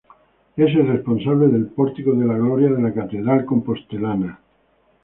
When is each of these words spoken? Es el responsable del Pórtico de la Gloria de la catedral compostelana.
Es 0.57 0.73
el 0.75 0.87
responsable 0.87 1.47
del 1.49 1.67
Pórtico 1.67 2.13
de 2.13 2.25
la 2.25 2.35
Gloria 2.35 2.71
de 2.71 2.81
la 2.81 2.91
catedral 2.91 3.45
compostelana. 3.45 4.39